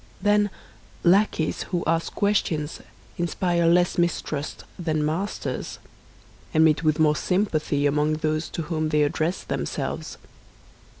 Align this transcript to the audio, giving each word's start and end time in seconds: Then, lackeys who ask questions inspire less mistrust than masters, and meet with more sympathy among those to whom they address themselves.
Then, 0.19 0.49
lackeys 1.03 1.61
who 1.69 1.83
ask 1.85 2.15
questions 2.15 2.79
inspire 3.19 3.67
less 3.67 3.99
mistrust 3.99 4.63
than 4.79 5.05
masters, 5.05 5.77
and 6.55 6.65
meet 6.65 6.83
with 6.83 6.97
more 6.97 7.15
sympathy 7.15 7.85
among 7.85 8.13
those 8.13 8.49
to 8.49 8.63
whom 8.63 8.89
they 8.89 9.03
address 9.03 9.43
themselves. 9.43 10.17